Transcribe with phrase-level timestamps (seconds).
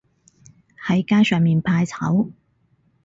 [0.83, 2.31] 喺街上面怕醜